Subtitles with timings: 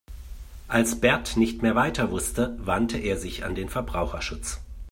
[0.67, 4.59] Als Bert nicht mehr weiter wusste, wandte er sich an den Verbraucherschutz.